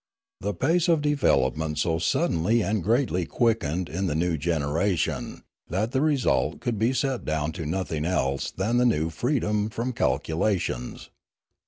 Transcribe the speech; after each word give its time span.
The 0.39 0.55
pace 0.55 0.87
of 0.87 1.01
development 1.03 1.77
so 1.77 1.99
suddenly 1.99 2.63
and 2.63 2.81
greatly 2.81 3.27
quickened 3.27 3.87
in 3.87 4.07
the 4.07 4.15
new 4.15 4.35
generation 4.35 5.43
that 5.69 5.91
the 5.91 6.01
result 6.01 6.59
could 6.59 6.79
be 6.79 6.91
set 6.91 7.23
down 7.23 7.51
to 7.51 7.67
nothing 7.67 8.03
else 8.03 8.49
than 8.49 8.77
the 8.77 8.85
new 8.87 9.11
freedom 9.11 9.69
from 9.69 9.93
calculations. 9.93 11.11